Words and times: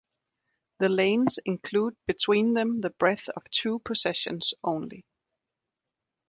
The 0.79 0.89
lanes 0.89 1.37
include 1.45 1.95
between 2.07 2.55
them 2.55 2.81
the 2.81 2.89
breadth 2.89 3.29
of 3.29 3.43
two 3.51 3.77
possessions 3.85 4.51
only. 4.63 5.05